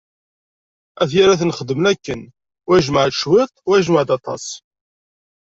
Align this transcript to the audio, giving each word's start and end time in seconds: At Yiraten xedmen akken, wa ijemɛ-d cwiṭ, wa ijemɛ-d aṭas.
At 1.01 1.09
Yiraten 1.15 1.55
xedmen 1.57 1.89
akken, 1.91 2.21
wa 2.67 2.73
ijemɛ-d 2.77 3.11
cwiṭ, 3.21 3.53
wa 3.67 3.73
ijemɛ-d 3.77 4.09
aṭas. 4.17 4.45